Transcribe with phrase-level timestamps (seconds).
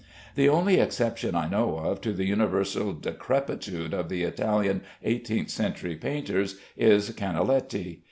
[0.33, 5.93] The only exception I know of to the universal decrepitude of the Italian eighteenth century
[5.95, 7.99] painters is Canaletti.